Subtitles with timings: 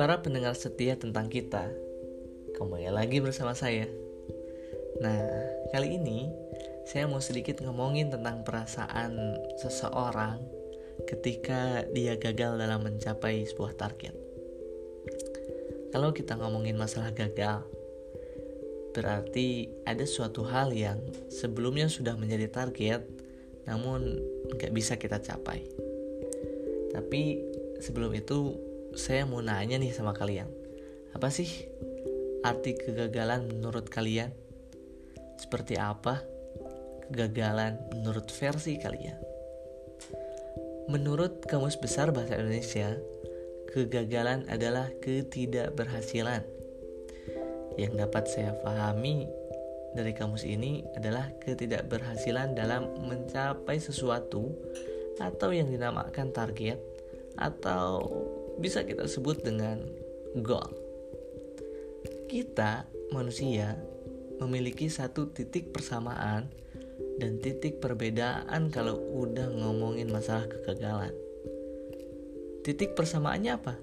[0.00, 1.68] Para pendengar setia tentang kita,
[2.56, 3.84] kembali lagi bersama saya.
[4.96, 5.28] Nah,
[5.76, 6.24] kali ini
[6.88, 10.40] saya mau sedikit ngomongin tentang perasaan seseorang
[11.04, 14.16] ketika dia gagal dalam mencapai sebuah target.
[15.92, 17.60] Kalau kita ngomongin masalah gagal,
[18.96, 20.96] berarti ada suatu hal yang
[21.28, 23.04] sebelumnya sudah menjadi target,
[23.68, 24.16] namun
[24.56, 25.60] nggak bisa kita capai.
[26.88, 27.36] Tapi
[27.84, 30.50] sebelum itu saya mau nanya nih sama kalian.
[31.14, 31.66] Apa sih
[32.42, 34.34] arti kegagalan menurut kalian?
[35.38, 36.22] Seperti apa
[37.08, 39.18] kegagalan menurut versi kalian?
[40.90, 42.98] Menurut Kamus Besar Bahasa Indonesia,
[43.70, 46.42] kegagalan adalah ketidakberhasilan.
[47.78, 49.30] Yang dapat saya pahami
[49.94, 54.50] dari kamus ini adalah ketidakberhasilan dalam mencapai sesuatu
[55.22, 56.78] atau yang dinamakan target
[57.38, 58.10] atau
[58.60, 59.80] bisa kita sebut dengan
[60.44, 60.68] goal.
[62.28, 63.74] Kita manusia
[64.38, 66.52] memiliki satu titik persamaan
[67.20, 71.12] dan titik perbedaan kalau udah ngomongin masalah kegagalan.
[72.60, 73.74] Titik persamaannya apa?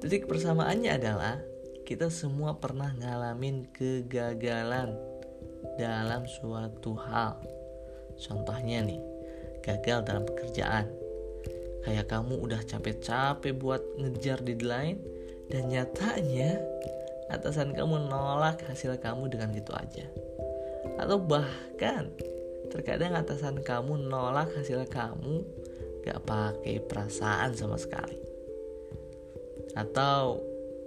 [0.00, 1.40] Titik persamaannya adalah
[1.84, 4.96] kita semua pernah ngalamin kegagalan
[5.76, 7.40] dalam suatu hal.
[8.16, 9.00] Contohnya nih,
[9.60, 11.03] gagal dalam pekerjaan.
[11.84, 14.98] Kayak kamu udah capek-capek buat ngejar deadline
[15.52, 16.56] dan nyatanya
[17.28, 20.08] atasan kamu nolak hasil kamu dengan gitu aja.
[20.96, 22.08] Atau bahkan
[22.72, 25.44] terkadang atasan kamu nolak hasil kamu
[26.04, 28.16] gak pakai perasaan sama sekali.
[29.76, 30.40] Atau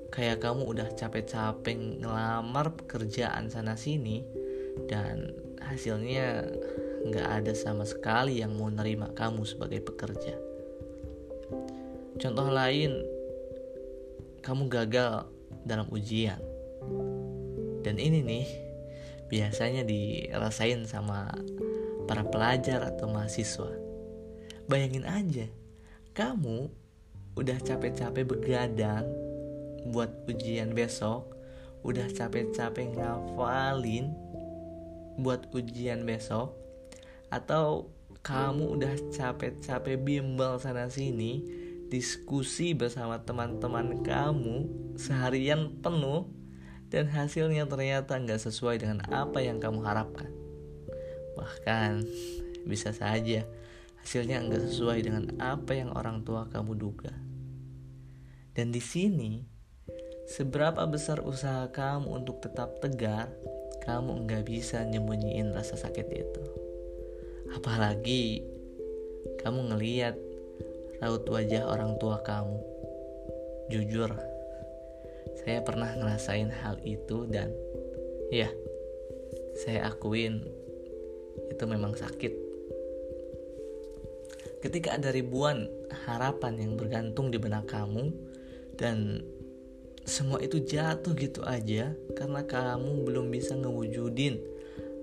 [0.09, 4.23] kayak kamu udah capek-capek ngelamar pekerjaan sana sini
[4.87, 6.47] dan hasilnya
[7.07, 10.56] nggak ada sama sekali yang mau nerima kamu sebagai pekerja.
[12.17, 12.97] Contoh lain,
[14.41, 15.29] kamu gagal
[15.69, 16.42] dalam ujian.
[17.86, 18.47] Dan ini nih
[19.30, 21.30] biasanya dirasain sama
[22.09, 23.69] para pelajar atau mahasiswa.
[24.65, 25.45] Bayangin aja,
[26.17, 26.73] kamu
[27.37, 29.05] udah capek-capek begadang
[29.93, 31.37] buat ujian besok,
[31.86, 34.09] udah capek-capek ngafalin
[35.21, 36.58] buat ujian besok
[37.30, 37.93] atau
[38.25, 41.45] kamu udah capek-capek bimbel sana sini
[41.87, 44.67] diskusi bersama teman-teman kamu
[44.99, 46.27] seharian penuh
[46.87, 50.31] dan hasilnya ternyata nggak sesuai dengan apa yang kamu harapkan
[51.36, 52.03] bahkan
[52.67, 53.48] bisa saja
[54.03, 57.14] hasilnya nggak sesuai dengan apa yang orang tua kamu duga
[58.58, 59.45] dan di sini
[60.27, 63.31] seberapa besar usaha kamu untuk tetap tegar
[63.87, 66.43] kamu nggak bisa nyembunyiin rasa sakit itu.
[67.55, 68.43] Apalagi
[69.39, 70.19] kamu ngeliat
[71.02, 72.58] raut wajah orang tua kamu.
[73.67, 74.09] Jujur,
[75.43, 77.52] saya pernah ngerasain hal itu dan
[78.31, 78.47] ya,
[79.59, 80.41] saya akuin
[81.52, 82.33] itu memang sakit.
[84.63, 85.69] Ketika ada ribuan
[86.07, 88.09] harapan yang bergantung di benak kamu
[88.73, 89.21] dan
[90.07, 94.39] semua itu jatuh gitu aja karena kamu belum bisa ngewujudin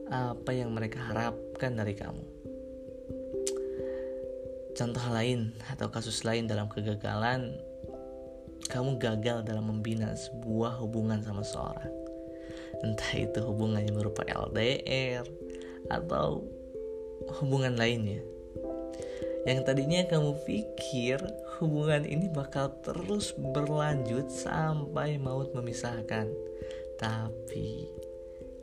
[0.09, 2.34] apa yang mereka harapkan dari kamu.
[4.75, 7.55] Contoh lain atau kasus lain dalam kegagalan,
[8.69, 11.95] kamu gagal dalam membina sebuah hubungan sama seorang.
[12.83, 15.25] Entah itu hubungannya berupa LDR
[15.89, 16.43] atau
[17.41, 18.21] hubungan lainnya
[19.45, 21.21] yang tadinya kamu pikir
[21.61, 26.33] hubungan ini bakal terus berlanjut sampai maut memisahkan.
[26.97, 27.85] Tapi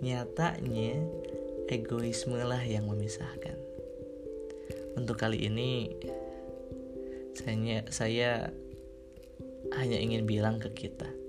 [0.01, 0.97] nyatanya
[1.69, 3.70] egoisme lah yang memisahkan.
[4.95, 5.91] Untuk kali ini
[7.31, 8.31] saya saya
[9.71, 11.21] hanya ingin bilang ke kita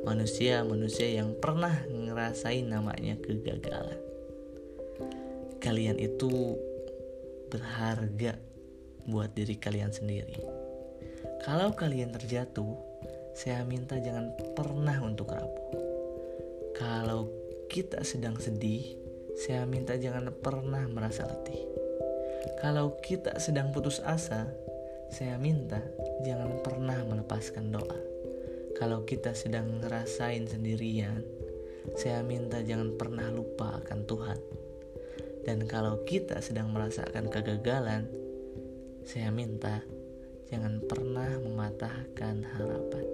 [0.00, 4.00] manusia-manusia yang pernah ngerasain namanya kegagalan.
[5.60, 6.56] Kalian itu
[7.52, 8.40] berharga
[9.04, 10.40] buat diri kalian sendiri.
[11.44, 12.76] Kalau kalian terjatuh,
[13.36, 15.72] saya minta jangan pernah untuk rapuh.
[16.76, 17.28] Kalau
[17.68, 18.96] kita sedang sedih,
[19.36, 21.79] saya minta jangan pernah merasa letih.
[22.60, 24.44] Kalau kita sedang putus asa,
[25.08, 25.80] saya minta
[26.20, 27.98] jangan pernah melepaskan doa.
[28.76, 31.24] Kalau kita sedang ngerasain sendirian,
[31.96, 34.40] saya minta jangan pernah lupa akan Tuhan.
[35.48, 38.04] Dan kalau kita sedang merasakan kegagalan,
[39.08, 39.80] saya minta
[40.52, 43.06] jangan pernah mematahkan harapan.